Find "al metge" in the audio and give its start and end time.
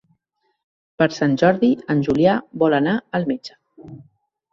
3.19-3.59